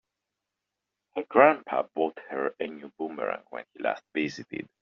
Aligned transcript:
Her 1.13 1.21
grandpa 1.25 1.83
bought 1.93 2.17
her 2.31 2.55
a 2.59 2.65
new 2.65 2.91
boomerang 2.97 3.43
when 3.51 3.65
he 3.75 3.83
last 3.83 4.03
visited. 4.15 4.67